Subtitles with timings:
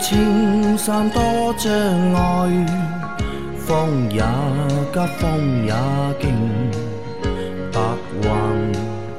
[0.00, 1.22] 青山多
[1.58, 1.70] 障
[2.14, 2.66] 碍，
[3.58, 4.22] 风也
[4.92, 5.74] 急，风也
[6.18, 6.24] 劲，
[7.70, 7.78] 白
[8.22, 8.28] 云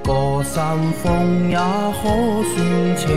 [0.03, 2.03] 过山峰也可
[2.49, 3.07] 算情。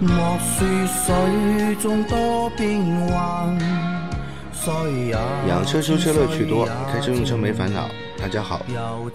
[0.00, 3.56] 莫说水中多变幻，
[4.52, 4.72] 水
[5.06, 5.16] 也
[5.48, 7.88] 养车修车乐趣多，开车用车没烦恼。
[8.34, 8.66] 大家好，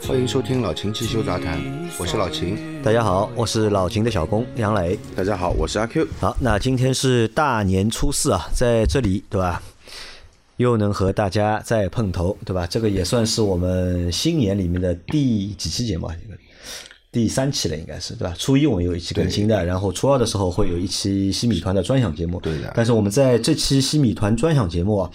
[0.07, 1.61] 欢迎收听老秦汽修杂谈，
[1.99, 2.57] 我是老秦。
[2.81, 4.97] 大家好，我是老秦的小工杨磊。
[5.13, 6.07] 大家好，我是阿 Q。
[6.21, 9.61] 好，那今天是大年初四啊，在这里对吧？
[10.55, 12.65] 又能和大家再碰头，对吧？
[12.65, 16.15] 这个也算是我们新年里面的第几期节目啊？
[16.23, 16.39] 这个
[17.11, 18.33] 第三期了，应该是对吧？
[18.39, 22.39] 初一我们有一期更新的，然后初二的时候会有一期西米团的专享节目。
[22.39, 25.11] 对的但是我们在这期西米团专享节目啊，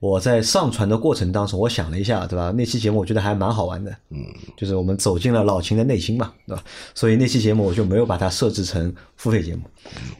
[0.00, 2.50] 我在上传的过程当中，我想了一下，对吧？
[2.56, 4.18] 那期节目我觉得还蛮好玩的，嗯，
[4.56, 6.64] 就是我们走进了老秦的内心嘛，对吧？
[6.94, 9.62] 所以那期节目我就没有把它设置成付费节目，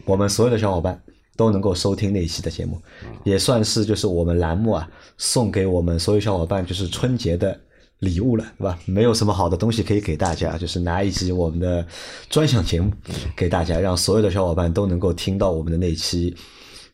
[0.04, 1.02] 我们所有的小伙伴
[1.34, 2.78] 都能够收听那一期的节目，
[3.24, 7.58] 也算是就是我们栏目啊送给我们所有小伙伴就是春节的
[8.00, 8.78] 礼物了，对吧？
[8.84, 11.86] 没有什么好的东西可以给大家，就是拿一集我们的
[12.28, 12.92] 专享节目
[13.34, 16.36] 给大家，让所有的小伙伴都能够听到我们的那期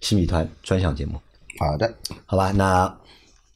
[0.00, 1.18] 新米团专享节目。
[1.58, 1.94] 好的，
[2.26, 2.98] 好吧，那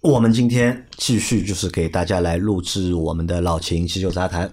[0.01, 4.51] 我们今天继续就是给大家来录制我们的老秦七九杂谈。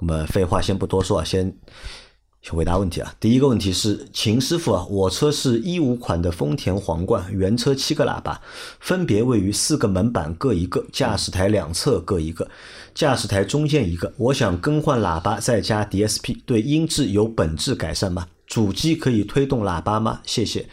[0.00, 1.54] 那么废话先不多说啊，先
[2.42, 3.14] 先回答问题啊。
[3.20, 8.40] 第一个问题是，秦师傅啊，我车是一五款的丰田皇冠，原车七个喇叭，
[8.80, 12.48] 分别位于四个门板各一个，驾驶台两侧各一个，
[12.94, 14.12] 驾驶台中间一个。
[14.16, 18.26] 我想更换喇叭再加 DSP，对音质有本质改善吗？
[18.46, 20.20] 主机可以推动喇叭吗？
[20.24, 20.66] 谢谢。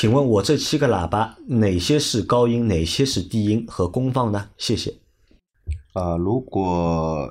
[0.00, 4.48] 请问我这七个喇叭哪些是高音，哪些是低音和功放呢？
[4.56, 4.94] 谢谢。
[5.92, 7.28] 啊、如果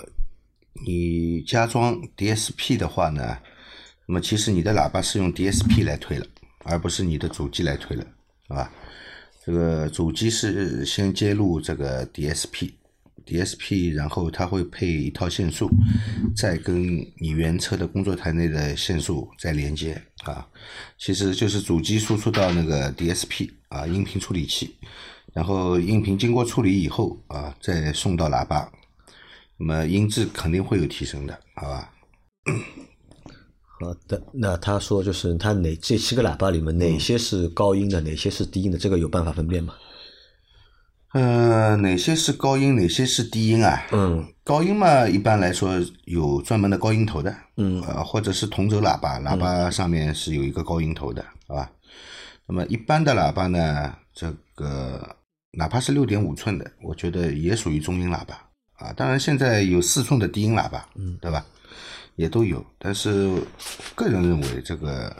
[0.85, 3.37] 你加装 DSP 的话呢，
[4.05, 6.25] 那么其实你的喇叭是用 DSP 来推了，
[6.65, 8.05] 而不是你的主机来推了，
[8.49, 8.69] 是吧？
[9.45, 12.73] 这个主机是先接入这个 DSP
[13.27, 15.69] DSP，然后它会配一套线束，
[16.35, 16.81] 再跟
[17.19, 20.47] 你原车的工作台内的线束再连接啊，
[20.97, 24.75] 其实就是主机输出到那个 DSP 啊音频处理器，
[25.33, 28.71] 然后音频经过处理以后啊，再送到喇叭，
[29.59, 31.93] 那么音质肯定会有提升的，好吧？
[33.79, 39.75] 好的，那他说就是他哪这七个喇叭里面哪些是高音的，哪些是低音的，这个有办法分辨吗？
[41.13, 43.81] 呃，哪些是高音，哪些是低音啊？
[43.91, 45.73] 嗯，高音嘛，一般来说
[46.05, 51.71] 有专门的高音头的，嗯呃，或者是同轴喇叭，喇叭上面是有一个高音头的，好吧？
[52.45, 55.15] 那么一般的喇叭呢，这个
[55.51, 58.39] 哪怕是六点五寸的，我觉得也属于中音喇叭
[58.73, 58.93] 啊。
[58.93, 61.45] 当然，现在有四寸的低音喇叭，嗯，对吧？
[62.15, 63.31] 也都有，但是
[63.95, 65.15] 个人认为，这个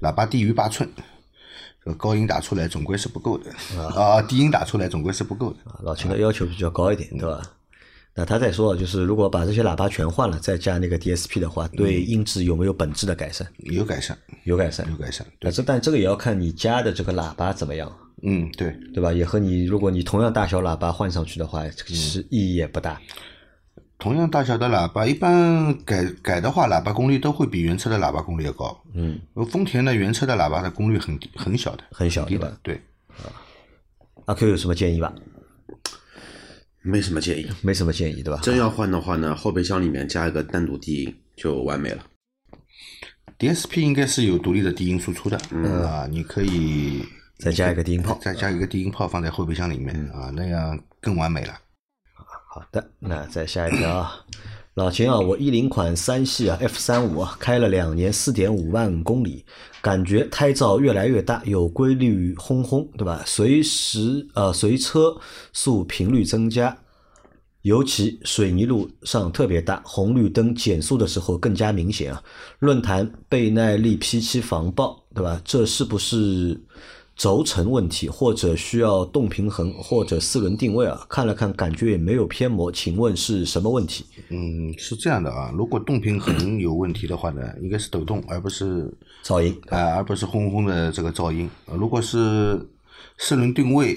[0.00, 0.88] 喇叭低于八寸，
[1.84, 5.58] 这个高音打出来总归是不够的啊，低音打出来总归是不够的。
[5.82, 7.42] 老秦的要求比较高一点，对吧？
[8.16, 13.46] 那他再说，就是如果把这些喇叭全换了，再加那个 DSP 的话，对音质有没有本质的改善？
[13.58, 14.96] 有改善，有改善有。
[14.96, 17.92] 改善，那这但这个也要看你加的这个喇叭怎么样，
[18.22, 19.12] 嗯，对，对吧？
[19.12, 23.00] 也和你如果你同样大小喇叭换上去的话，其实意义也不大。
[23.98, 28.78] 同样大小的喇叭，一般改改的话，喇叭功率都会比原车的喇叭功率要高。
[28.92, 32.80] 嗯，而丰田的原车的喇叭的功率很低很小的，很小低对吧，的对。
[34.26, 35.14] 阿 Q 有什么建议吧？
[36.82, 37.46] 没什么建议。
[37.62, 38.40] 没什么建议，对吧？
[38.42, 42.04] 真要换的话呢，后备箱里面加一个单独低音就完美了。
[43.38, 45.36] DSP 应该是有独立的低音输出的，
[45.86, 47.02] 啊，你可以
[47.38, 48.18] 再加一个低音炮。
[48.22, 51.54] 再加一个低音炮放在后备箱里面啊，那样更完美了。
[52.54, 54.14] 好的，那再下一条啊，
[54.74, 59.44] 老秦啊，我一零款三系啊 F 三五啊，开了两年，四点五万公里，
[59.82, 63.24] 感觉胎噪越来越大，有规律轰轰，对吧？
[63.26, 65.16] 随时呃随车
[65.52, 66.78] 速频率增加，
[67.62, 72.22] 尤其水泥路上特别大，红绿灯减速的时候更加明显啊。
[72.60, 75.42] 论坛倍耐力 P 七防爆，对吧？
[75.44, 76.56] 这是不是
[77.16, 81.06] 轴承问题，或者需要动平衡，或者四轮定位啊？
[81.08, 84.04] 看了看，感觉也没有偏磨，请问是什么问题？
[84.30, 88.92] 嗯，是这样的啊，如果动平衡有问题的话呢，应该是抖动，而不是
[89.24, 91.48] 噪音啊、而不是轰轰的这个噪音。
[91.66, 92.60] 呃如果是
[93.18, 93.96] 四轮定位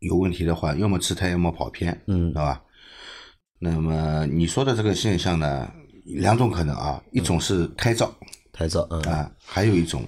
[0.00, 2.62] 有问题的话，要么吃胎，要么跑偏，嗯对吧？
[3.58, 5.72] 那么你说的这个现象呢，
[6.04, 8.10] 两种可能啊，一种是胎噪
[8.52, 10.02] 胎噪，嗯，啊，还有一种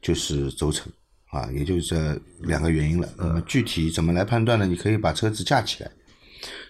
[0.00, 0.92] 就是轴承
[1.32, 3.08] 啊，也就是这两个原因了。
[3.16, 4.66] 那么具体怎么来判断呢？
[4.66, 5.90] 你可以把车子架起来，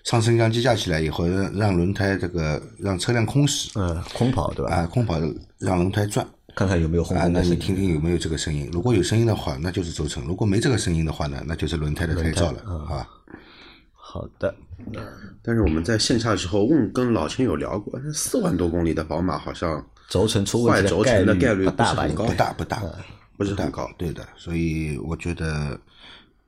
[0.04, 4.72] 上升降机架起来以后，让让轮胎这个让车辆空驶嗯，空跑对吧？
[4.72, 5.20] 啊，空跑
[5.58, 6.24] 让轮胎转
[6.54, 7.56] 看看有没有轰啊，那你。
[7.56, 8.68] 听听有没有这个声音？
[8.72, 13.08] 如果有声音的话，那就是轴承；如果没这个声音的话呢，那就是轮胎的胎噪了，好吧？
[13.94, 14.54] 好的，
[15.42, 22.06] 但是我们在线下的时候问跟老秦有聊过，四万多公里的宝马好像轴承出问题坏轴承的概率不大吧？
[22.06, 22.82] 应该不大不大，
[23.36, 23.90] 不是不大很高。
[23.96, 25.78] 对的，所以我觉得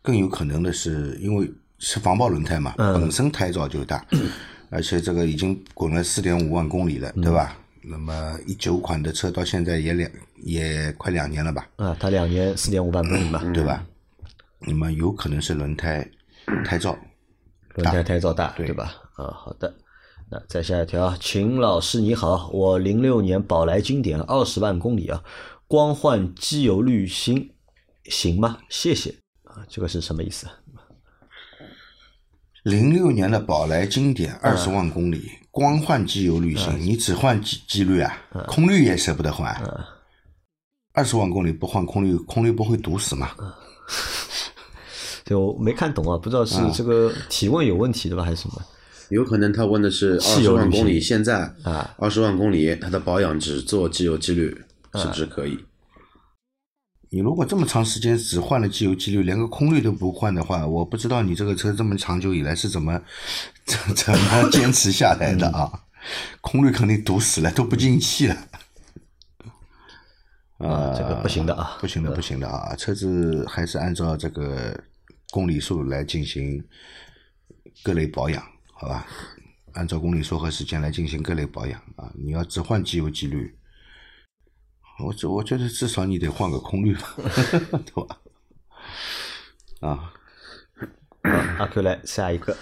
[0.02, 4.04] 更有可能的是，因为是防爆轮胎嘛，本身胎噪就大，
[4.70, 7.56] 而且这个已经滚了四点五万公里了，对吧？
[7.82, 10.10] 那么一九款的车到现在也两
[10.42, 13.84] 也快两年了吧，啊，它两年四点五万公里嘛，对吧？
[14.60, 16.08] 那么有可能是轮胎
[16.64, 16.96] 胎噪，
[17.74, 18.94] 轮胎胎噪大，对对吧？
[19.16, 19.74] 啊，好的。
[20.30, 25.22] 那再下一条，秦老师你好，我零六年宝来经典二十万公里啊，
[25.66, 27.50] 光换机油滤芯
[28.04, 28.58] 行吗？
[28.68, 29.14] 谢谢
[29.44, 30.46] 啊，这个是什么意思？
[32.62, 38.16] 零六年的宝来经典二十万公里，光换机油滤芯，你只换机机滤啊？
[38.46, 39.54] 空滤也舍不得换。
[40.92, 43.32] 二十万公里不换空滤，空滤不会堵死吗？
[45.24, 48.62] 就我没看懂啊，不知道是这个提问有问题的吧，还是什么？
[49.10, 54.56] 有可能他问的是二十万公里，现在啊二十万公里，它的保养只做机油机滤，
[54.94, 55.58] 是不是可以？
[57.10, 63.00] 你如果这么长时间只换了机油机滤，连个空滤都不换的话，我不知道你这个车这么长久以来是怎么
[63.64, 65.70] 怎怎么 坚持下来的啊？
[66.40, 68.34] 空滤肯定堵死了，都不进气了。
[70.58, 72.74] 啊，这个不行的啊，不行的，不行的啊！
[72.76, 74.78] 车子还是按照这个
[75.30, 76.62] 公里数来进行
[77.82, 78.42] 各类保养，
[78.72, 79.06] 好吧？
[79.74, 82.10] 按照公里数和时间来进行各类保养啊！
[82.14, 83.54] 你要只换机油机滤，
[85.00, 88.18] 我这我觉得至少你得换个空滤吧，对吧？
[89.80, 90.12] 啊，
[91.58, 92.56] 阿 Q 来下一个，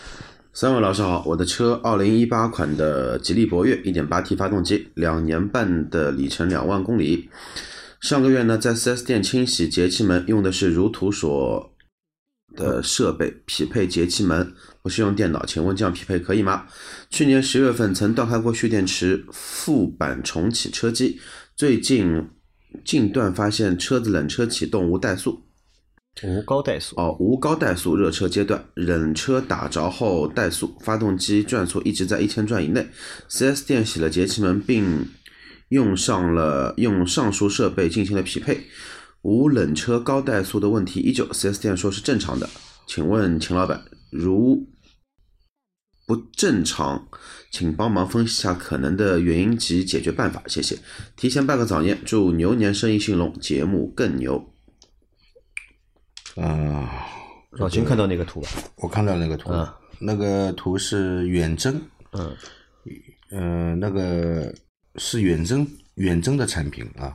[0.52, 7.28] 三位老师好，我的车二零一八款的吉利博越一点八 T 发动机，两年半的里程两万公里。
[8.00, 11.72] 上个月呢，在 4S 店清洗节气门，用的是如图所
[12.56, 16.66] 的设备匹配节气门，不是用电脑，请问这样匹配可以吗？
[17.10, 21.20] 去年十月份曾断开过蓄电池，副板重启车机，
[21.62, 22.28] 最近
[22.84, 25.44] 近段发现车子冷车启动无怠速，
[26.24, 32.88] 无高怠速，哦，无高怠速热车阶段，冷车打着后怠速，发动机转速一直在一千转以内。
[33.28, 35.08] 4S 店洗了节气门，并
[35.68, 38.64] 用上了用上述设备进行了匹配，
[39.22, 41.28] 无冷车高怠速的问题依旧。
[41.28, 42.50] 4S 店说是正常的，
[42.88, 44.66] 请问秦老板，如
[46.08, 47.06] 不正常，
[47.52, 50.74] 请帮忙分析下可能的原因及解决办法，谢谢。
[51.16, 54.42] 提前拜个早年，祝牛年生意兴隆，节目更牛。
[56.36, 56.88] 嗯、
[57.50, 58.48] 老秦看到那个图了？
[58.76, 59.68] 我看到那个图，嗯
[60.00, 61.78] 那个图是远征，
[62.12, 62.34] 嗯，
[63.30, 64.52] 呃，那个
[64.96, 65.64] 是远征
[65.96, 67.14] 远征的产品啊，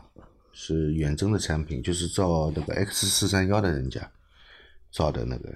[0.53, 4.07] 是远征的产品，就是造那个 X 四三幺的人家
[4.91, 5.51] 造的那个，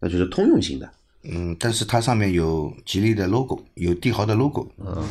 [0.00, 0.90] 那就是通用型的。
[1.24, 5.04] 嗯，但是它上面有吉利的 logo，有帝豪的 logo，嗯，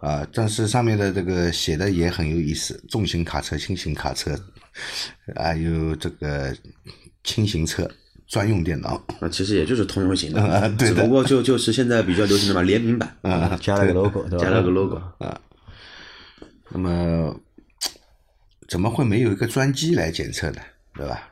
[0.00, 4.38] 啊，但是上面的这个写的也很有意思，重型卡车、轻型卡车，
[5.36, 6.54] 还有这个
[7.24, 7.88] 轻型车
[8.26, 10.94] 专用电脑，啊，其实也就是通用型的，嗯 对的。
[10.94, 14.44] 只不过就就是现在比较流行的嘛，联名版，啊，加了个 logo，对吧？
[14.44, 15.40] 加了个 logo，啊。
[16.70, 17.38] 那么
[18.68, 20.60] 怎么会没有一个专机来检测呢？
[20.94, 21.28] 对吧？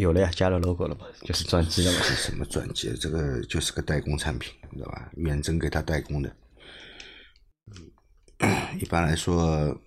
[0.00, 1.98] 有了呀，加了 logo 了嘛，就是专机了嘛。
[2.02, 2.92] 是什么专机？
[3.00, 5.10] 这个就是个代工产品，知道吧？
[5.16, 6.36] 远征给他代工的。
[8.38, 9.78] 嗯一般来说，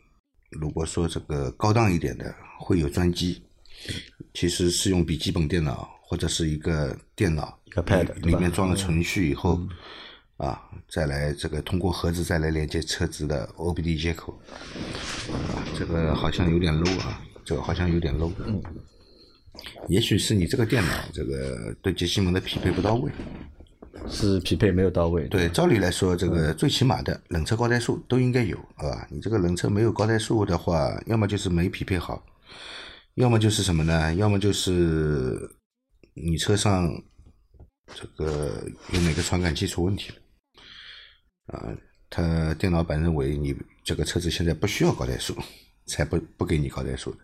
[0.52, 3.44] 如果说这个高档一点的会有专机，
[4.34, 9.60] 其实是用笔记本电脑或者是一个电脑一个 pad，里面装了程序以后，
[10.38, 14.40] 啊，再来这个通过盒子再来连接车子的 OBD 接口，
[15.32, 18.32] 啊，这个好像有点 low 啊，这个好像有点 low。
[18.46, 18.62] 嗯，
[19.88, 23.12] 也许是你这个电脑这个对节气门的匹配不到位。
[24.10, 25.28] 是匹配没有到位。
[25.28, 29.08] 对，照理来说，这个最起码的冷车高怠速都应该有，好吧？
[29.10, 32.26] 你这个冷车没有高怠速的话，要么就是没匹配好，
[33.14, 34.14] 要么就是什么呢？
[34.16, 35.40] 要么就是
[36.16, 36.92] 你车上
[37.96, 41.72] 这个有哪个传感器出问题了，啊，
[42.10, 43.56] 他电脑版认为你
[43.86, 45.34] 这个车子现在不需要高怠速，
[45.86, 47.20] 才不不给你高怠速的，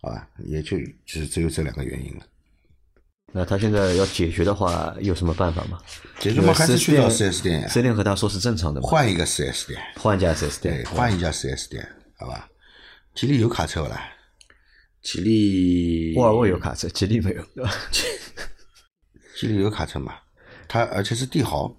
[0.00, 0.28] 好吧？
[0.44, 2.26] 也就只只有这两个原因了。
[3.32, 5.78] 那他现在要解决的话，有什么办法吗？
[6.18, 9.82] 解决嘛，还是去到四 S 店呀，四 S 店和他说是正常的嘛，换一个四 S 店。
[9.96, 10.94] 换一家四 S 店对，店。
[10.94, 11.86] 换一家四 S 店，
[12.18, 12.48] 好吧？
[13.14, 14.00] 吉利有卡车不啦？
[15.02, 17.42] 吉利沃尔沃有卡车，吉利没有，
[19.38, 20.14] 吉利有卡车嘛？
[20.66, 21.74] 它而且是帝豪，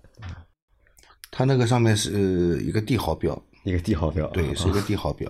[1.30, 5.30] 它那个上面是一个帝豪标，一个帝豪标，对，啊是一个帝豪标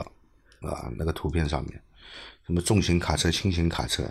[0.62, 1.82] 啊，那个图片上面，
[2.48, 4.10] 什么重型卡车、轻型卡车，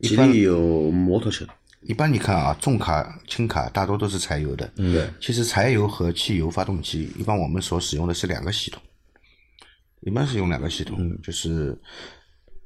[0.00, 1.46] 吉利有摩托车，
[1.82, 4.68] 一般你看啊，重卡、轻卡大多都是柴油的。
[4.76, 8.82] 嗯对，其实柴油和汽油发动机，一般我们所使用的是两个系统，
[10.00, 11.80] 一般是用两个系统，嗯就是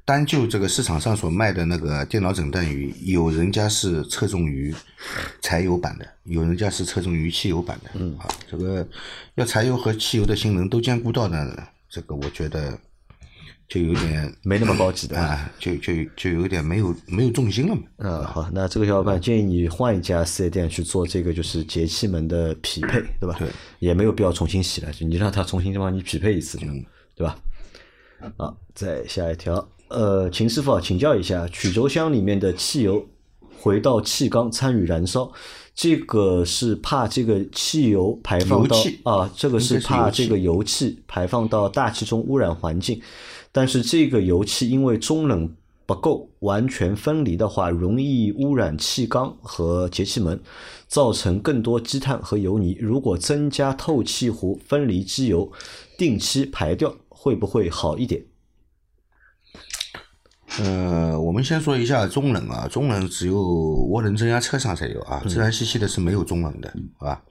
[0.06, 4.74] 单就这个市场上所卖的那个电脑诊断仪，有人家是侧重于
[5.42, 7.90] 柴油版的，有人家是侧重于汽油版的。
[7.94, 8.88] 嗯，啊，这个
[9.34, 12.78] 要柴油和汽油的性能都兼顾到的，这个我觉得
[13.68, 15.18] 就有点没那么高级的。
[15.18, 17.82] 啊，就就就有点没有没有重心了嘛。
[17.98, 23.36] 嗯，好，那这个小伙伴建议你换一家四 S 店去做这个就是节气门的匹配，对吧？
[23.38, 26.66] 对，也没有必要重新洗了，就你让他重新帮你匹配一次就，
[27.14, 27.38] 对吧？
[28.38, 33.06] 好，再下一条，呃，秦师傅啊，请教一下，曲轴箱里面的汽油
[33.60, 35.30] 回到气缸参与燃烧，
[35.74, 43.00] 这个是怕这个汽油排放到油啊，这个是怕这个油气排放到大气中污染环境，
[43.56, 45.50] 但是这个油气因为中冷
[45.86, 50.38] 不够完全分离的话，容易污染气缸和节气门，
[50.86, 52.76] 造成更多积碳和油泥。
[52.78, 55.50] 如果增加透气壶分离机油，
[55.96, 58.26] 定期排掉，会不会好一点？
[60.58, 67.22] 呃，我们先说一下中冷啊，中冷只有涡轮增压车上才有啊，自然吸气的是没有中冷的，好吧？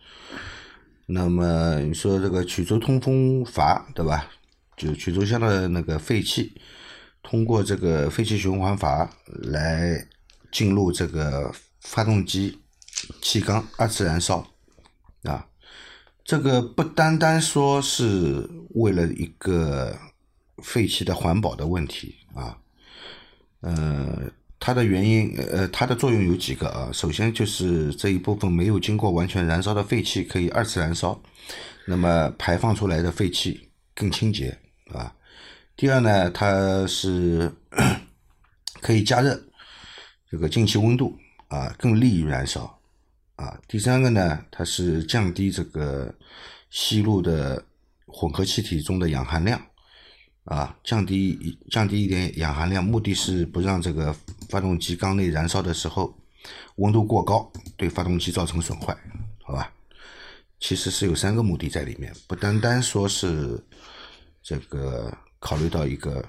[1.05, 4.27] 那么你说这个曲轴通风阀对吧？
[4.77, 6.53] 就是曲轴箱的那个废气，
[7.23, 10.07] 通过这个废气循环阀来
[10.51, 12.59] 进入这个发动机
[13.21, 14.45] 气缸二次燃烧
[15.23, 15.47] 啊。
[16.23, 19.95] 这个不单单说是为了一个
[20.63, 22.57] 废气的环保的问题啊，
[23.59, 24.23] 呃，
[24.59, 26.89] 它的原因，呃，它的作用有几个啊？
[26.91, 31.21] 首先就是这一部分没有经过完全燃烧的废气可以二次燃烧，
[31.85, 34.57] 那么排放出来的废气更清洁
[34.91, 35.13] 啊。
[35.75, 37.51] 第二呢，它是
[38.81, 39.39] 可以加热
[40.29, 42.79] 这个进气温度啊，更利于燃烧
[43.35, 43.59] 啊。
[43.67, 46.13] 第三个呢，它是降低这个
[46.69, 47.65] 吸入的
[48.05, 49.61] 混合气体中的氧含量。
[50.45, 54.15] 啊，降低一降低一点氧含量，目的是不让这个
[54.47, 56.15] 发动机缸内燃烧的时候
[56.75, 58.95] 温度过高，对发动机造成损坏，
[59.41, 59.73] 好吧？
[60.59, 63.59] 其实是有三个目的在里面，不单单说是
[64.47, 66.23] 这个考虑到一个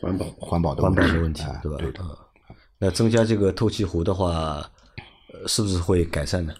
[0.00, 1.78] 环保环保的环保问题的问题啊，对吧？
[1.78, 4.68] 对的，嗯那增加这个透气壶的话，
[5.32, 6.52] 呃是不是会改善呢？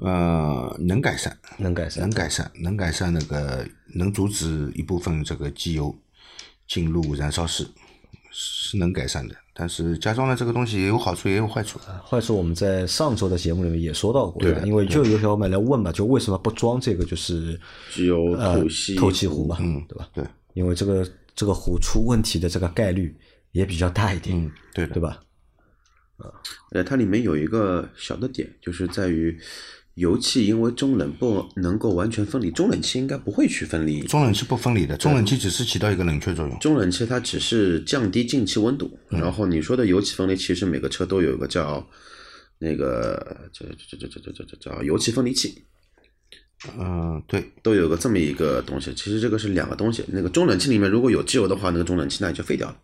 [0.00, 3.64] 呃，能改善，能改善能改善，能改善那个
[3.94, 5.96] 能阻止一部分这个机油
[6.66, 7.64] 进入燃烧室，
[8.32, 9.36] 是能改善的。
[9.54, 11.78] 但是加装了这个东西也有好处，也有坏处。
[12.04, 17.60] 坏处我们在上周的节目里面也说到过，对因为就有小伙伴来问嘛，就为什么不装这个就是
[17.92, 20.08] 机油呃透气透气壶嘛，嗯对吧？
[20.14, 23.16] 对，因为这个这个壶出问题的这个概率
[23.52, 25.20] 也比较大一点，嗯，对，对吧？
[26.72, 29.38] 呃，它里面有一个小的点，就是在于
[29.94, 34.02] 油气因为中冷不能够完全分离，中冷气应该不会去分离。
[34.02, 36.58] 中冷气不分离的，中冷气只是起到一个冷却作用。
[36.58, 41.88] 中冷气它只是降低进气温度，然后你说的油气分离，其实每个车都有一个叫
[42.58, 45.64] 那个这这这这这这这叫油气分离器，
[46.78, 48.92] 嗯，对，都有个这么一个东西。
[48.94, 52.76] 其实这个是两个东西，那个中冷器里面如果有机油的话，那个中冷器那也就废掉了。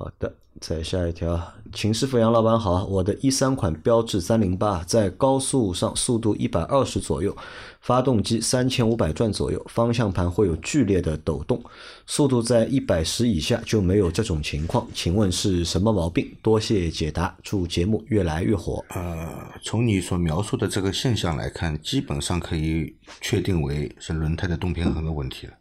[0.00, 1.38] 好的，再下一条，
[1.74, 7.36] 秦师傅杨老板好，我的一三款标致三零八在高速上速度一百二十左右，
[7.82, 11.62] 发动机三千五百转左右，方向盘会有剧烈的抖动，
[12.06, 16.34] 速度在一百十以下就没有这种情况，请问是什么毛病？
[16.40, 18.82] 多谢解答，祝节目越来越火。
[18.88, 19.28] 呃，
[19.62, 25.52] 从你所描述的这个现象来看，基本上可以确定为是轮胎的动平衡的问题了。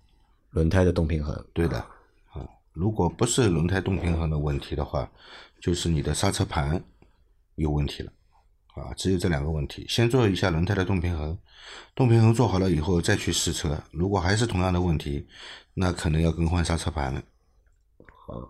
[0.51, 1.86] 轮胎的动平衡，对的，啊，
[2.79, 5.12] 如果不是轮胎动平衡的问题的话，
[5.59, 6.81] 就是你的刹车盘
[7.55, 8.13] 有问题了。
[8.75, 11.38] 啊，只有这两个问题，先做一下轮胎的动平衡，
[11.93, 15.27] 动平衡做好了以后再去试车，如果还是同样的问题，
[15.74, 17.21] 那可能要更换刹车盘了。
[18.25, 18.50] 好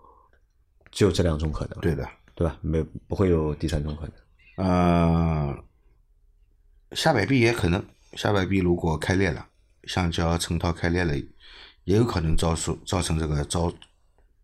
[0.92, 2.56] 只有这两种可能，对的，对吧？
[2.60, 4.12] 没不会有第三种可能。
[4.64, 5.64] 呃，
[6.92, 9.48] 下摆臂也可能，下摆臂如果开裂了，
[9.84, 11.16] 橡胶成套开裂了，
[11.82, 13.72] 也有可能造成造成这个高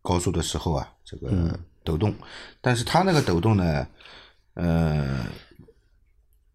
[0.06, 2.14] 高速的时候啊，这个抖动。
[2.60, 3.86] 但是它那个抖动呢，
[4.54, 5.26] 呃，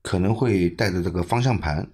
[0.02, 1.86] 可能会带着这个方向盘，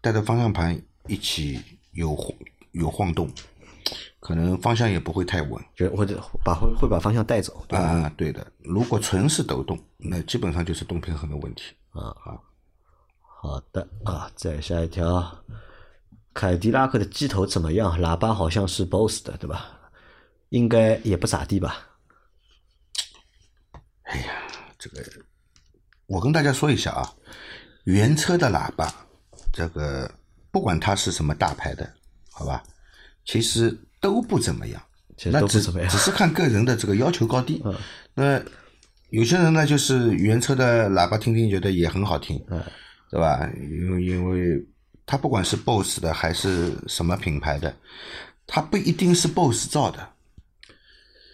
[0.00, 1.60] 带着方向盘一起
[1.92, 2.32] 有晃
[2.72, 3.30] 有晃动。
[4.20, 5.60] 可能方向也不会太稳。
[5.74, 7.84] 就或者把会会把方向带走，对吧？
[7.84, 8.46] 啊，对的。
[8.60, 11.64] 如果纯是抖动，那基本上就是动平衡的问题。
[11.90, 12.38] 啊啊，
[13.40, 15.44] 好的啊，再下一条，
[16.32, 18.00] 凯迪拉克的机头怎么样？
[18.00, 19.81] 喇叭好像是 BOSS 的，对吧？
[20.52, 21.88] 应该也不咋地吧？
[24.02, 24.42] 哎呀，
[24.78, 25.02] 这个
[26.06, 27.10] 我跟大家说一下啊，
[27.84, 28.94] 原车的喇叭，
[29.50, 30.10] 这个
[30.50, 31.90] 不管它是什么大牌的，
[32.30, 32.62] 好吧，
[33.24, 34.80] 其实都不怎么样。
[35.16, 37.62] 其实那只都不怎么样只是看个人的这个要求高低。
[38.12, 38.38] 那
[39.08, 42.62] 有些人呢，就是原车的喇叭听听觉得也很好听，嗯
[43.10, 43.48] 对吧？
[43.56, 44.62] 因为因为
[45.06, 47.74] 它不管是 BOSS 的还是什么品牌的，
[48.46, 50.10] 它不一定是 BOSS 造的。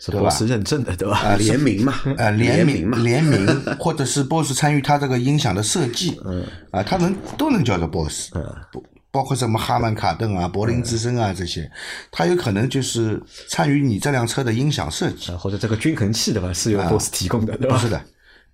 [0.00, 1.18] 是对吧认证的，对吧？
[1.18, 3.46] 啊联名嘛， 呃，联名嘛，联名，
[3.78, 11.68] 或者是 BOSS 参与他这个音响的设计，嗯，啊，他能都能叫做 BOSS，嗯，不包括什么哈曼卡顿啊、柏林之声啊这些，
[12.12, 16.52] 它有可能就是参与你这辆车的音响设计，啊或者这个均衡器，对吧？
[16.52, 17.76] 是由 BOSS 提供的，对吧？
[17.76, 18.00] 不是的。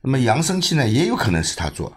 [0.00, 1.94] 那么扬声器呢，也有可能是他做，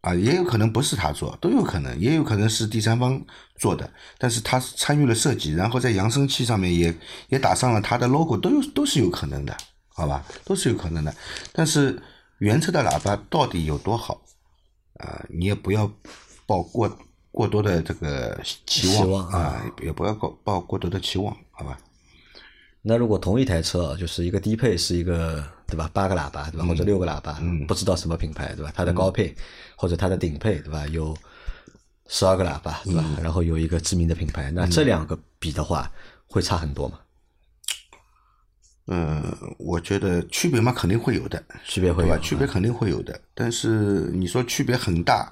[0.00, 3.20] 啊，也有可能不是他做，都有可能，也有可能是第三方
[3.56, 6.96] 做的，但是他参与了设计，然后在扬声器上面也
[7.28, 9.56] 也打上了他的 logo，都有都是有可能的，
[9.88, 11.14] 好吧，都是有可能的。
[11.52, 12.00] 但是
[12.38, 14.22] 原车的喇叭到底有多好
[14.98, 15.88] 啊、你也不要
[16.44, 16.90] 抱过
[17.30, 18.36] 过多的这个
[18.66, 21.78] 期望期望啊，也不要抱抱过多的期望，好吧？
[22.82, 28.72] 那如果同一台车，就是一个低配是一个对吧，八个喇叭对吧，或者六个喇叭，不知道什么品牌对吧？
[28.74, 29.34] 它的高配
[29.76, 31.14] 或者它的顶配对吧，有
[32.06, 33.04] 十二个喇叭对吧？
[33.22, 35.92] 然后有一个知名的品牌，那这两个比的话，
[36.26, 36.98] 会差很多吗？
[38.86, 39.22] 嗯，
[39.58, 45.30] 我觉得区别嘛肯定会有的，区别会有区别肯定会有的，但是你说区别很大，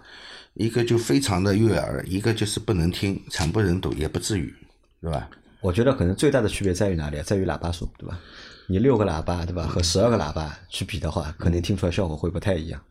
[0.52, 4.54] 一个就非常的悦耳，一个就是不能听，惨不忍睹，也不至于，
[5.00, 5.30] 对吧？
[5.62, 7.22] 我觉得可能最大的区别在于哪里啊？
[7.22, 8.20] 在于喇叭数，对吧？
[8.68, 9.66] 你六个喇叭，对吧？
[9.66, 12.82] 和十二个喇叭去比的话，可能听出来效果会不太一样。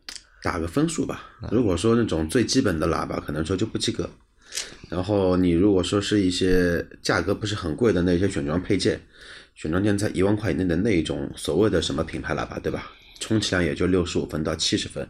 [0.42, 1.24] 打个分数吧。
[1.50, 4.08] 如果说那种最基本的喇叭，可能说就不及格。
[4.88, 9.00] 然后你如果说是一些价格不是很贵的那些选装配件，
[9.54, 12.90] 选装件在一万块以内的那一种所谓的什么品牌喇叭，对吧？
[13.18, 15.06] 充其量也就六十五分到七十分，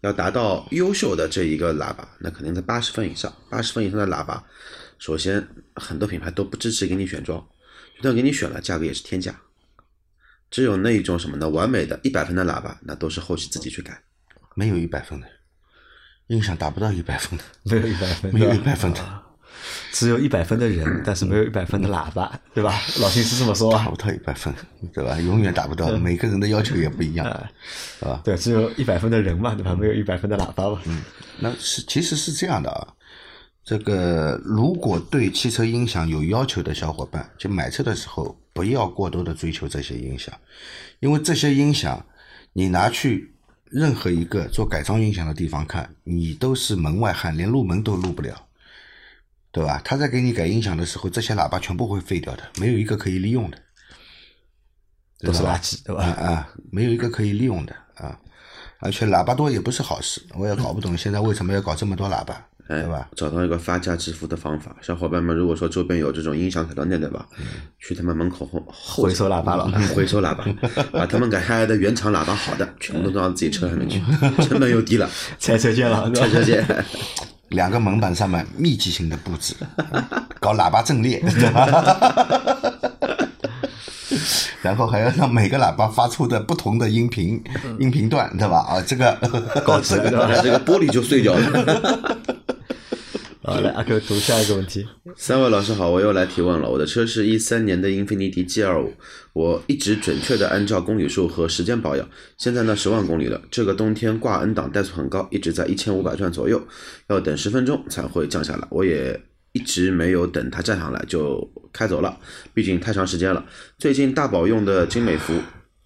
[0.00, 3.32] 要达到优秀的这一个喇叭，那肯定在八十分以上。
[3.50, 4.42] 八十分以上的喇叭，
[4.98, 7.38] 首先很多品牌都不支持给你选装，
[7.96, 9.38] 就算给你选了，价格也是天价。
[10.50, 11.48] 只有那一种什么呢？
[11.48, 14.00] 完美的一百分的喇叭，那都是后期自己去改。
[14.54, 15.26] 没有一百分的，
[16.26, 19.22] 音响达不到一百分的，没有一百分，没有一百分的，
[19.92, 22.80] 只有一百分的人，但是没有一百分的喇叭，对吧？
[23.00, 23.84] 老秦是这么说啊？
[23.84, 24.52] 达不到一百分，
[24.92, 25.20] 对吧？
[25.20, 27.26] 永远达不到，每个人的要求也不一样，
[28.00, 28.20] 是吧？
[28.24, 29.74] 对，只有一百分的人嘛，对吧？
[29.74, 30.80] 没有一百分的喇叭嘛。
[30.86, 31.02] 嗯，
[31.38, 32.88] 那是其实是这样的啊，
[33.64, 40.36] 这个如果对汽车音响有要求的小伙伴，就买车的时候不要过多的追求这些音响，
[40.98, 42.04] 因为这些音响
[42.54, 43.32] 你拿去
[43.66, 48.48] 任何一个做改装音响的地方看，你都是门外汉，连入门都入不了，
[49.52, 49.80] 对吧？
[49.84, 53.56] 他在给你改音响的时候，这些喇叭全部会废掉的，没有一个可以利用的。
[55.20, 56.26] 都是垃圾，对啊吧？
[56.26, 58.18] 啊，没有一个可以利用的啊，
[58.80, 63.08] 而且喇叭多也不是好事，我也搞不懂现在为什么要搞这么多喇叭，对吧？
[63.16, 64.76] 找到一个发家致富的方法。
[64.82, 67.26] 小伙伴们，如果说周边有这种音响改装店，对吧？
[67.78, 70.44] 去他们门口后后回收喇叭了嗯 回收喇叭，
[70.92, 74.00] 把他们改下来的原厂喇叭好的，全部都装到自己车上面去，
[74.44, 75.08] 成本又低了，
[75.40, 76.62] 拆车间了，拆车间。
[77.48, 79.54] 两个门板上面密集型的布置，
[80.38, 81.24] 搞喇叭阵列？
[84.60, 87.42] 然后还要让每个喇叭发出的不同的音频
[87.78, 88.58] 音频段，对吧？
[88.68, 89.16] 啊，这个
[89.64, 90.40] 高级了，对吧？
[90.42, 92.18] 这个玻璃就碎掉了。
[93.48, 94.86] 好，来阿 Q 读下一个问题。
[95.16, 96.68] 三位老师好，我又来提问了。
[96.68, 98.92] 我的车是一三年的英菲尼迪 G 二五，
[99.32, 102.06] 我一直准确的按照公里数和时间保养，
[102.36, 103.40] 现在呢十万公里了。
[103.50, 106.62] 这个冬天挂 N 档怠速很高，一直在一千五百转左右，
[107.08, 108.68] 要等十分钟才会降下来。
[108.70, 109.18] 我也
[109.52, 112.18] 一直没有等它降下来就开走了，
[112.52, 113.42] 毕竟太长时间了。
[113.78, 115.32] 最近大宝用的精美孚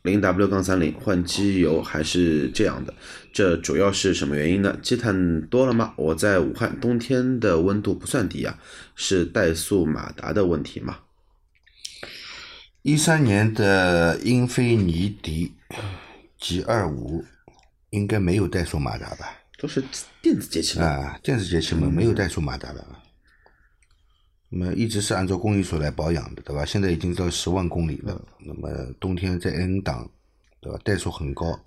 [0.03, 2.93] 零 W 杠三零换机油还是这样的，
[3.33, 4.77] 这主要是什么原因呢？
[4.83, 5.95] 积碳多了吗？
[5.97, 8.59] 我在武汉，冬天的温度不算低啊，
[8.97, 10.99] 是怠速马达的问题吗？
[12.83, 15.55] 一三年的英菲尼迪
[16.37, 17.25] G 二五
[17.91, 19.39] 应该没有怠速马达吧？
[19.57, 19.85] 都是
[20.21, 20.89] 电子节气门。
[20.89, 22.85] 啊，电子节气门没有怠速马达的。
[24.55, 26.63] 那么一直是按照公里数来保养的，对吧？
[26.63, 28.21] 现在已经到十万公里了。
[28.39, 28.69] 那么
[29.01, 30.11] 冬天在 N 档，
[30.61, 30.79] 对吧？
[30.85, 31.59] 怠速很高，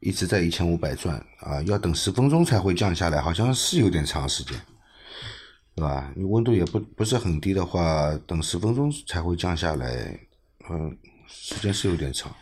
[0.00, 4.60] 一直在一千五百转啊，要等十分钟才会降下来，好像是有点长时间。
[5.76, 6.12] 对吧？
[6.16, 10.18] 你温度也不不是很低的话，等十分钟才会降下来，
[10.70, 10.96] 嗯，
[11.28, 12.32] 时间是有点长。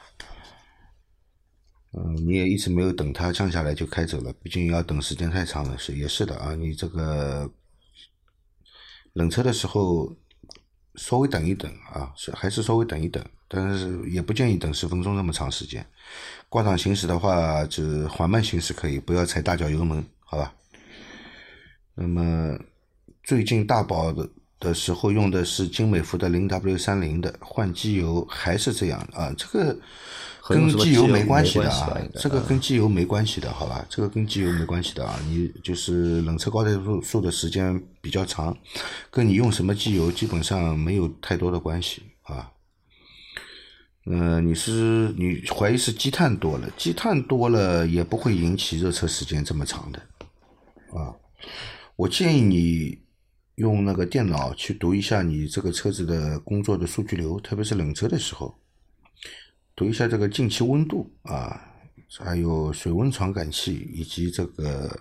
[1.94, 6.54] 嗯，你也一直没有等它降下来就开走了，毕竟要等时间太长了，是也是的啊。
[6.54, 7.50] 你这个
[9.14, 10.14] 冷车的时候
[10.94, 15.84] 稍微等一等啊，是还是稍微等一等，但是也不建议等十分钟那么长时间。
[16.48, 20.54] 挂档行驶的话，就缓慢行驶可以，不要踩大脚油门，好吧？
[21.94, 22.58] 那么
[23.22, 29.32] 最近大保的的时候用的是金美孚的零 W 三零的，换机油还是这样啊？
[29.36, 29.78] 这个
[30.48, 33.86] 跟机油没关系的啊，这个跟机油没关系的，好吧？
[33.88, 38.56] 这个跟机油没关系的啊，你就是冷车高怠速速的时间比较长，
[39.10, 42.50] 跟你用什么机油基本上没有太多的关系啊。
[44.06, 50.00] 嗯，你是你怀疑是积碳多了，积碳多了也不会引起热车时间这么长的
[50.98, 51.14] 啊。
[51.94, 52.98] 我建议你
[53.54, 58.52] 用那个电脑去读一下你这个车子的工作的数据流，特别是冷车的时候，
[59.82, 61.60] 读一下这个进气温度啊，
[62.20, 64.96] 还有水温传感器以及这个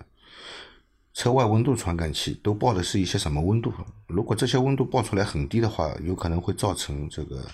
[1.14, 3.72] 车外温度传感器都报的是一些什么温度。
[4.08, 7.46] 如果这些温度报出来很低的话，有可能会造成这个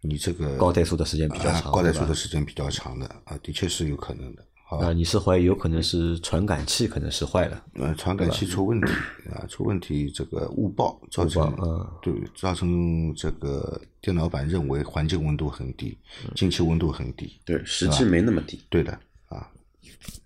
[0.00, 4.44] 你这个高怠速的时间比较长，高怠速的时间比较长的啊，的确是有可能的。
[4.78, 8.86] 啊，你是怀疑有可能是传感器可能是坏了，呃，传感器出问题
[9.32, 11.52] 啊，出问题，这个误报造成
[12.00, 15.98] 对，造成这个电脑板认为环境温度很低，
[16.34, 18.60] 进气温度很低，对，实际没那么低。
[18.68, 18.92] 对的
[19.28, 19.50] 啊，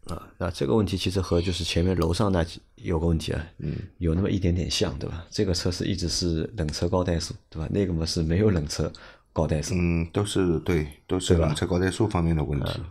[0.06, 5.24] 啊，那这个问题其实和就是前面楼上那几有个问题啊，嗯，有那么一点点像，对吧？
[5.30, 7.68] 这个车是一直是冷车高怠速，对吧？
[7.70, 8.92] 那个嘛是没有冷车
[9.32, 9.74] 高怠速。
[9.74, 12.82] 嗯，都是对，都是冷车高怠速方面的问题，对，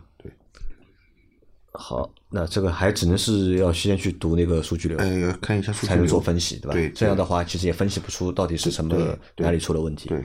[1.76, 6.72] 好，那这个还只能是要先去读那个数据流，呃，看一下数据才能做分析，对吧？
[6.72, 8.96] 对这样的话其实也分析不出到底是什么
[9.38, 10.08] 哪里出了问题。
[10.08, 10.18] 对，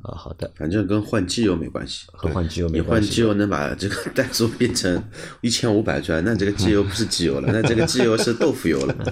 [0.00, 2.06] 啊，好的，反正跟换机油没关系。
[2.12, 3.08] 和换机油没关系。
[3.08, 5.04] 你换机油能把这个怠速变成
[5.42, 8.96] 一千五百转，那这个机油不是机油了，那这个机油是豆腐油了。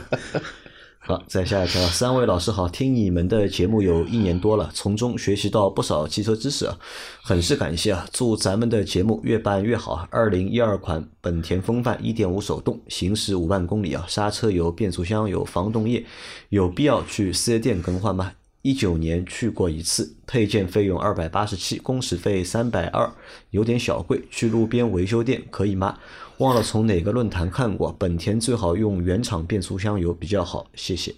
[1.05, 6.79] 好，再下一条，三位老师好，听你们的节目有一年多了，从中学习到不少汽车知识啊，
[7.25, 8.07] 很是感谢啊！
[8.13, 10.07] 祝咱们的节目越办越好。
[10.13, 16.07] 二零一二款本田锋范一点五手动，行驶五万公里啊，刹车油、变速箱有防冻液，
[16.51, 18.35] 有必要去四 S 店更换吗？
[18.63, 23.13] 一九年去过一次，配件费用二百八十七，工时费三百二，
[23.51, 24.23] 有点小贵。
[24.31, 25.99] 去路边维修店可以吗？
[26.43, 31.15] 忘了从哪个论坛看过，本田最好用原厂变速箱油比较好，谢谢。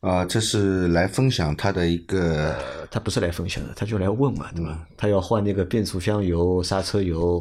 [0.00, 4.88] 啊，这是来分享他的一个呃，他不是来分享的，他就来问嘛，对吧？
[4.96, 7.38] 他要换那个变速箱油、刹车油，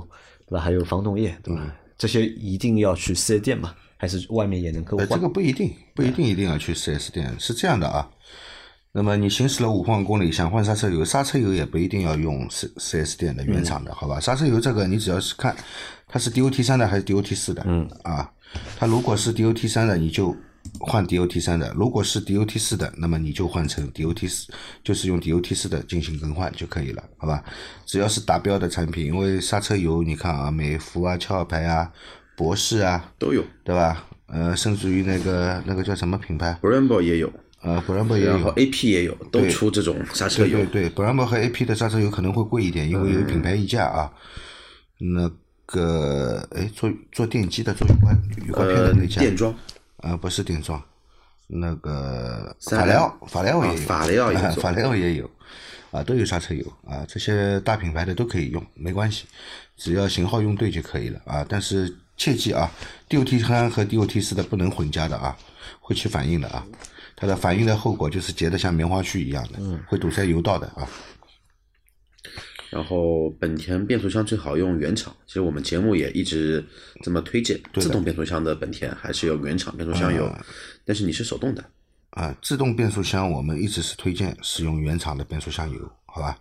[0.47, 0.59] 对吧？
[0.59, 1.75] 还有防冻液，对吧？
[1.97, 3.73] 这些一定要去四 S 店嘛？
[3.95, 5.17] 还是外面也能够呃，换？
[5.17, 8.09] 这个不一定，不一定一定要去四 S 店，是这样的啊。
[8.97, 14.19] 那么你行驶了五万公里，想换刹车油，刹车油也不一定要用四四 S 店的原厂的，好吧？
[14.19, 15.55] 刹车油这个你只要是看
[16.07, 18.27] 它是 DOT 三的还是 DOT 四的，嗯啊，
[18.75, 20.35] 它如果是 DOT 三的，你就
[20.79, 24.51] 换 DOT 三的；如果是 DOT 四的，那么你就换成 DOT 四，
[24.83, 27.43] 就是用 DOT 四的进行更换就可以了，好吧？
[27.85, 31.91] 只要是达标的产品，因为刹车油你看啊，美孚啊、壳牌啊、
[32.35, 34.07] 博士啊，都有对吧？
[34.25, 37.31] 呃，甚至于那个那个叫什么品牌？，Brembo 也有，
[37.67, 38.55] 呃，Brembo 也然后有。
[38.55, 40.89] AP 也有，都对出这种刹车油对对。
[40.89, 44.11] 对，Brembo 和 AP 的刹车油可能会贵一点，因为有品牌溢价啊。
[44.99, 45.29] 那
[45.65, 48.11] 个，哎，做做电机的做雨刮
[48.47, 49.53] 雨刮片的呃那，家，电装
[49.97, 50.81] 啊，不是电装，
[51.47, 55.29] 那个法莱奥，法莱奥也有，啊法莱奥也做啊 法莱奥也有，
[55.91, 59.25] 啊，都有刹车油啊，这些大品牌的都可以用，没关系，
[59.75, 61.45] 只要型号用对就可以了啊。
[61.47, 62.69] 但是切记啊
[63.07, 65.37] ，DOT 三和 DOT 四的不能混加的啊，
[65.79, 66.65] 会起反应的啊。
[67.15, 70.87] 它的反应的后果就是结的像棉花絮一样的，嗯会堵塞油道的啊。
[72.69, 76.63] 然后本田变速箱最好用原厂，其实我们节目也一直
[77.01, 80.29] 这么推荐，自动变速箱的本田还是有原厂变速箱油，
[80.83, 81.63] 但是你是手动的，
[82.09, 86.37] 啊，自动变速箱我们一直是推荐使用原厂的变速箱油，好吧？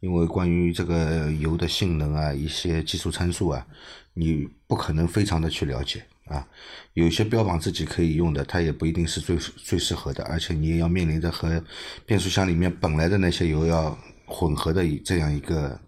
[0.00, 3.66] 因为关于这个油的性能啊，一些技术参数啊，
[4.14, 6.46] 你不可能非常的去了解啊。
[6.94, 11.62] 有些标榜自己可以用的，它也不一定是最最适合的，而且你也要面临着和
[12.04, 15.78] 变速箱里面本来的那些油要混合的这样一个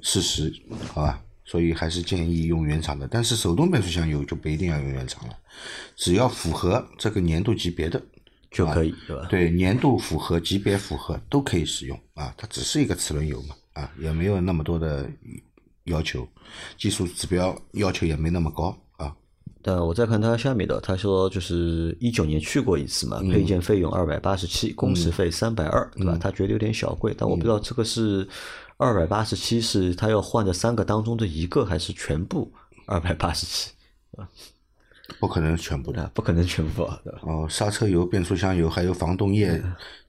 [0.00, 0.52] 事实，
[0.92, 1.22] 好吧？
[1.44, 5.34] 所以还是建议用原厂的，但是手动变速箱油就不一定要用原厂了，
[5.96, 8.02] 只要符合这个年度级别的
[8.50, 9.26] 就可以，对吧？
[9.28, 15.08] 对，年度符合、级别符合都可以使用啊，它只是一个齿轮油嘛，啊，也没有那么多的
[15.84, 16.26] 要求，
[16.76, 19.14] 技术指标要求也没那么高啊。
[19.60, 26.16] 但我再看他下面的，他说就是一九年去过一次嘛，配件费用二百八十七，工时费三百二，对吧？
[26.20, 28.26] 他觉得有点小贵，但我不知道这个是
[28.76, 32.50] 二百八十七是他要换的三个当中的一个，还是全部
[32.86, 33.70] 二百八十七？
[35.18, 36.02] 不可能全部的。
[36.02, 37.20] 啊，不可能全部啊，对吧？
[37.22, 39.60] 哦，刹车油、变速箱油还有防冻液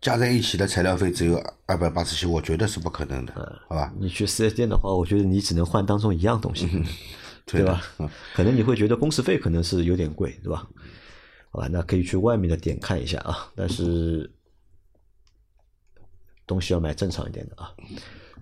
[0.01, 3.93] 加在一起的材料费只有二百八十七，我觉得是不可能的，好吧？
[3.99, 6.67] 你去四 S 店的话，我觉得你只能换当中一样东西，
[7.45, 7.81] 对吧？
[8.35, 10.67] 可能你会觉得工时费可能是有点贵，对吧？
[11.51, 14.31] 好吧，那可以去外面的店看一下啊，但是
[16.45, 17.71] 东西要买正常一点的啊。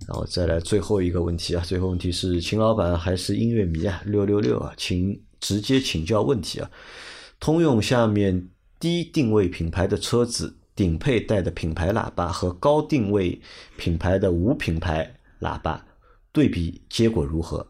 [0.07, 4.01] 然后再来最后一个问题啊，最后问题是秦老板还是音乐迷啊？
[4.05, 6.69] 六六六啊，请直接请教问题啊。
[7.39, 13.41] 通用下面低定位品牌的车子顶配带的品牌喇叭和高定位
[13.77, 15.85] 品牌的无品牌喇叭
[16.31, 17.67] 对比结果如何？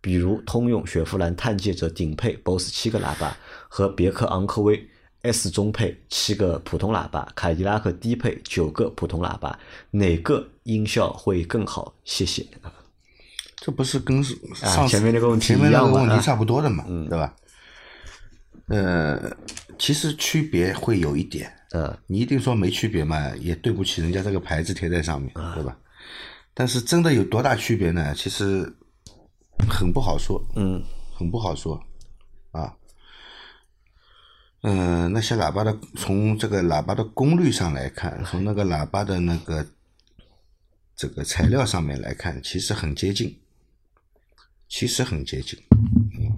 [0.00, 3.36] 比如通用雪佛兰探界者顶配 BOSS 七个喇叭
[3.68, 4.88] 和别克昂科威
[5.22, 9.58] S 中配七个普通喇叭，凯迪拉克低配九个普通喇叭，
[9.92, 11.94] 哪个音效会更好？
[12.04, 12.44] 谢谢。
[13.64, 17.34] 这不是跟上啊前面那个问题前面那个一样嘛啊问题差不多的嘛，对吧？
[18.66, 19.36] 呃，
[19.78, 25.78] 其实区别会有一点，嗯，你一定说没区别嘛，也对不起人家这个牌子贴在上面，啊对吧？
[26.52, 28.12] 但是真的有多大区别呢？
[28.16, 28.70] 其实
[29.68, 30.82] 很不好说，嗯，
[31.14, 31.80] 很不好说
[32.50, 32.74] 啊。
[34.64, 39.66] 嗯、那些喇叭的从这个喇叭的功率上来看，从那个喇叭的那个
[40.94, 43.36] 这个材料上面来看，其实很接近，
[44.72, 45.62] 其实很接近。
[46.18, 46.32] 嗯，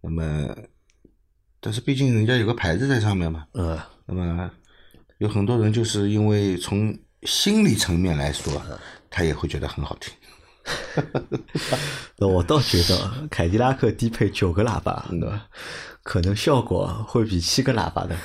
[0.00, 0.56] 那么，
[1.60, 4.50] 但是毕竟人家有个牌子在上面嘛，呃，那么
[5.18, 8.50] 有很多人就是因为从心理层面来说，
[9.10, 10.10] 他也会觉得很好听。
[12.16, 15.46] 那我倒觉得凯迪拉克低配九个喇叭，对吧？
[16.02, 18.16] 可能效果会比七个喇叭的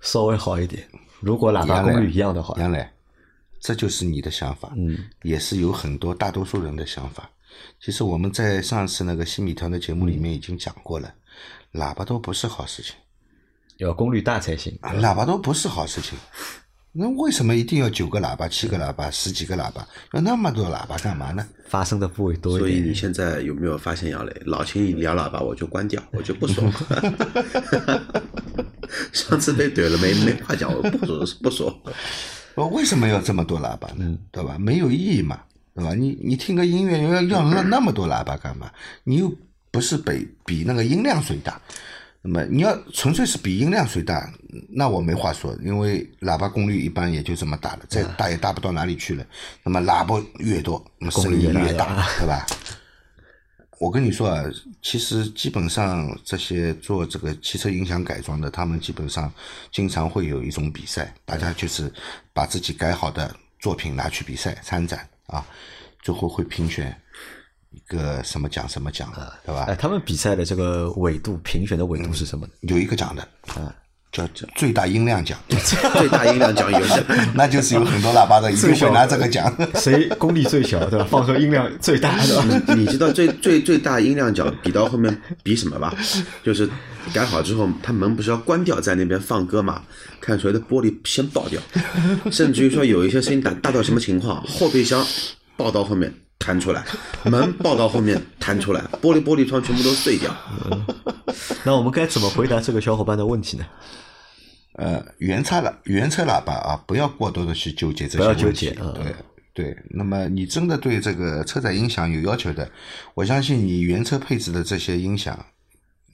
[0.00, 0.88] 稍微好一点。
[1.20, 2.88] 如果喇叭功率一样的话，杨磊，
[3.60, 7.28] 这就是你的想法，嗯，也是有很多大多数人的想法。
[7.80, 11.12] 其实我们在上次那个新米团的节目里面已经讲过了，
[11.72, 12.94] 喇叭都不是好事情，
[13.78, 14.78] 要功率大才行。
[14.80, 16.18] 啊喇叭都不是好事情。
[16.94, 19.88] 那为什么一定要九个喇叭、七个喇叭、十几个喇叭？
[20.12, 21.42] 要那么多喇叭干嘛呢？
[21.66, 22.92] 发声的部位多所以你。
[22.94, 26.70] 现在有没有发现杨磊，老秦一聊喇叭我就关掉，我就不说。
[29.14, 31.82] 上次被怼了没没话讲，我不说不说。
[32.54, 34.14] 我，为什么要这么多喇叭呢？
[34.30, 34.58] 对吧？
[34.58, 35.40] 没有意义嘛，
[35.74, 35.94] 对吧？
[35.94, 38.70] 你你听个音乐要要那那么多喇叭干嘛？
[39.04, 39.32] 你又
[39.70, 41.60] 不是比比那个音量最大，
[42.20, 44.30] 那么你要纯粹是比音量最大，
[44.68, 49.24] 那我没话说，因为喇叭功率一般也就这么大了，再大也大不到哪里去了。
[49.62, 52.46] 那么喇叭越多，那么声音越大，对吧？
[53.80, 54.44] 我跟你说啊，
[54.80, 59.32] 其实基本上这些做这个汽车音响改装的，他们基本上
[59.72, 61.92] 经常会有一种比赛，大家就是
[62.32, 65.46] 把自己改好的作品拿去比赛参展啊，
[66.00, 66.94] 最后会评选
[67.70, 69.74] 一个什么奖什么奖的，对吧哎，？
[69.74, 72.52] 他们比赛的这个纬度评选的纬度是什么呢？
[72.62, 73.28] 有一个奖的，
[74.12, 79.50] 叫最大音量奖， 最大音量奖有的， 那就是有很多喇叭的一定会拿这个奖。
[79.76, 81.06] 谁功率最小，对吧？
[81.10, 82.74] 放出音量最大，对吧？
[82.76, 85.94] 你知道最最最大音量奖比到后面比什么吧？
[86.44, 86.68] 就是
[87.14, 89.80] 改好之后，他门不是要关掉，在那边放歌嘛？
[90.20, 91.58] 看谁的玻璃先爆掉，
[92.30, 95.02] 甚至于说有一些声音大大到什么情况，后备箱
[95.56, 96.84] 爆到后面弹出来，
[97.24, 100.34] 门爆到后面弹出来，玻璃玻璃窗全部都碎掉。
[101.64, 103.64] 那我们该怎么回答这个小伙伴的问题呢？
[104.74, 108.44] 呃，原车喇原车喇叭啊，不要过多的去纠结这些不要问题。
[108.44, 109.14] 纠结嗯对
[109.54, 112.68] 对，那么你真的对这个车载音响有要求的，
[113.14, 115.38] 我相信你原车配置的这些音响，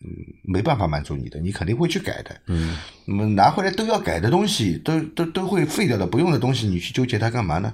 [0.05, 0.11] 嗯，
[0.49, 2.35] 没办法满足你的，你肯定会去改的。
[2.47, 7.73] 嗯，那么拿回来都要改的东西，都都都会废掉的，不用的东西，你去纠结它干嘛呢？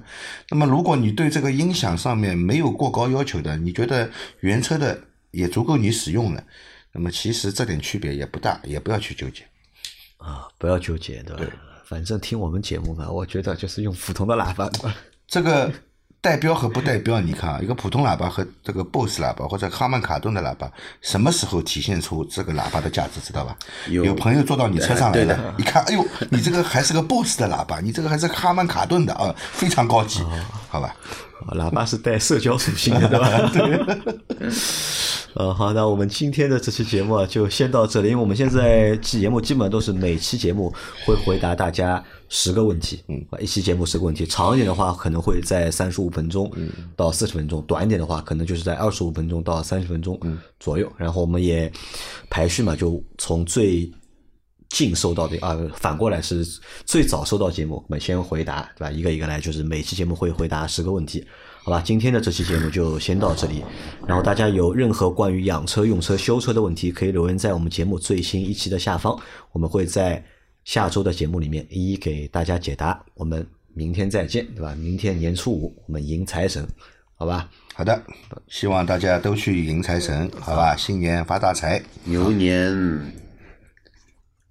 [0.49, 4.09] 那么如果你对这个音响上面没有过高要求的，你觉得
[4.41, 4.99] 原车的
[5.31, 6.43] 也足够你使用了，
[6.91, 9.43] 那么其实这点区别也不大，也不要去纠结。
[10.17, 11.53] 啊，不要纠结，对吧？
[11.85, 14.69] 反正听我们节目嘛，我觉得就是用普通的喇叭，
[15.27, 15.71] 这个
[16.25, 20.67] 带标和不带标，你看啊，一个普通喇叭和这个 BOSS 喇叭或者哈曼卡顿的喇叭，
[20.99, 23.55] 什么时候体现出这个喇叭的价值，知道吧？
[23.89, 30.23] 有朋友坐到你车上来对了，一看，哎呦，你这个还是个 BOSS 的喇叭，你这个还是哈曼卡顿的啊，非常高级，
[30.67, 30.95] 好吧？
[31.49, 33.29] 喇叭是带社交属性的，对吧？
[33.53, 34.49] 对。
[35.35, 38.07] 呃，好，那我们今天的这期节目啊，就先到这里。
[38.07, 40.73] 因为我们现在节目基本上都是每期节目
[41.05, 46.49] 会回答大家十个问题，嗯，一期节目十个问题，长一点的话可能会在三十五分钟
[46.95, 50.17] 到四十分钟，短一点的话可能就是在二十五分钟到三十分钟
[50.57, 50.89] 左右。
[50.95, 51.69] 然后我们也
[52.29, 53.91] 排序嘛，就从最
[54.69, 56.47] 近收到的啊，反过来是
[56.85, 58.89] 最早收到节目，我们先回答，对吧？
[58.89, 61.27] 一个一个来，就是每期节目会回答十个问题。
[61.65, 63.63] 好吧，今天的这期节目就先到这里。
[64.07, 69.19] 然后大家有任何关于养车、用车、修车的问题，可以留言在我们节目最新一期的下方，
[69.51, 70.23] 我们会在
[70.63, 73.03] 下周的节目里面一一给大家解答。
[73.15, 74.75] 我们明天再见，对吧？
[74.75, 76.67] 明天年初五我们迎财神，
[77.15, 77.49] 好吧？
[77.73, 77.99] 好的，
[78.47, 80.75] 希望大家都去迎财神，好吧？
[80.75, 81.81] 新年发大财。
[82.03, 82.71] 牛年，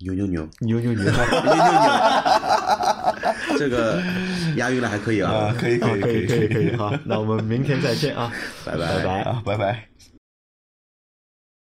[0.01, 1.15] 牛牛牛，牛牛牛， 牛牛牛，
[3.59, 4.03] 这个
[4.57, 5.31] 押韵了还可以啊。
[5.31, 8.33] 啊，可以可以可以可以以可以，好，那我们明天再见啊，
[8.65, 9.21] 拜拜拜拜。
[9.23, 9.94] 啊，拜拜。